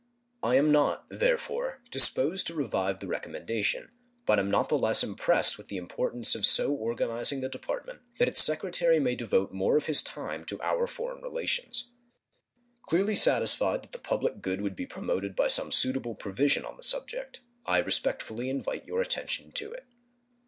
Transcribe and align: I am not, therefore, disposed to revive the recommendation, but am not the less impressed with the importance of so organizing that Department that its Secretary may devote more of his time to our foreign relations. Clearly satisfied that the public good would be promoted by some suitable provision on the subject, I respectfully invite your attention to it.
I 0.41 0.55
am 0.55 0.71
not, 0.71 1.05
therefore, 1.09 1.83
disposed 1.91 2.47
to 2.47 2.55
revive 2.55 2.97
the 2.99 3.05
recommendation, 3.07 3.91
but 4.25 4.39
am 4.39 4.49
not 4.49 4.67
the 4.67 4.77
less 4.79 5.03
impressed 5.03 5.59
with 5.59 5.67
the 5.67 5.77
importance 5.77 6.33
of 6.33 6.43
so 6.43 6.71
organizing 6.73 7.41
that 7.41 7.51
Department 7.51 8.01
that 8.17 8.27
its 8.27 8.41
Secretary 8.43 8.99
may 8.99 9.13
devote 9.15 9.53
more 9.53 9.77
of 9.77 9.85
his 9.85 10.01
time 10.01 10.43
to 10.45 10.59
our 10.63 10.87
foreign 10.87 11.21
relations. 11.21 11.91
Clearly 12.81 13.13
satisfied 13.13 13.83
that 13.83 13.91
the 13.91 13.99
public 13.99 14.41
good 14.41 14.61
would 14.61 14.75
be 14.75 14.87
promoted 14.87 15.35
by 15.35 15.49
some 15.49 15.71
suitable 15.71 16.15
provision 16.15 16.65
on 16.65 16.77
the 16.77 16.81
subject, 16.81 17.41
I 17.67 17.77
respectfully 17.77 18.49
invite 18.49 18.87
your 18.87 19.01
attention 19.01 19.51
to 19.51 19.71
it. 19.71 19.85